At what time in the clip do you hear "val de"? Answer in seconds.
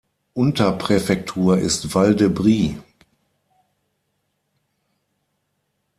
1.93-2.27